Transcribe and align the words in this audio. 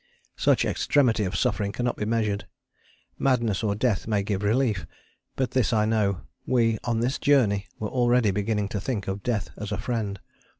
Such 0.35 0.65
extremity 0.65 1.25
of 1.25 1.37
suffering 1.37 1.71
cannot 1.71 1.95
be 1.95 2.05
measured: 2.05 2.47
madness 3.19 3.61
or 3.61 3.75
death 3.75 4.07
may 4.07 4.23
give 4.23 4.41
relief. 4.41 4.87
But 5.35 5.51
this 5.51 5.71
I 5.73 5.85
know: 5.85 6.21
we 6.47 6.79
on 6.85 7.01
this 7.01 7.19
journey 7.19 7.67
were 7.77 7.87
already 7.89 8.31
beginning 8.31 8.69
to 8.69 8.81
think 8.81 9.07
of 9.07 9.21
death 9.21 9.51
as 9.59 9.71
a 9.71 9.77
friend. 9.77 10.19